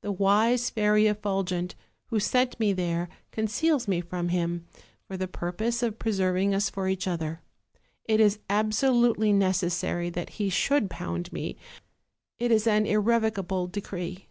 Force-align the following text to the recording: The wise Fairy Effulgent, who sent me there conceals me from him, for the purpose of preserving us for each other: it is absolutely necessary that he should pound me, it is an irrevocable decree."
The 0.00 0.10
wise 0.10 0.68
Fairy 0.68 1.06
Effulgent, 1.06 1.76
who 2.06 2.18
sent 2.18 2.58
me 2.58 2.72
there 2.72 3.08
conceals 3.30 3.86
me 3.86 4.00
from 4.00 4.30
him, 4.30 4.66
for 5.06 5.16
the 5.16 5.28
purpose 5.28 5.80
of 5.80 5.96
preserving 5.96 6.52
us 6.52 6.68
for 6.68 6.88
each 6.88 7.06
other: 7.06 7.40
it 8.04 8.18
is 8.18 8.40
absolutely 8.48 9.32
necessary 9.32 10.10
that 10.10 10.30
he 10.40 10.50
should 10.50 10.90
pound 10.90 11.32
me, 11.32 11.56
it 12.36 12.50
is 12.50 12.66
an 12.66 12.84
irrevocable 12.84 13.68
decree." 13.68 14.26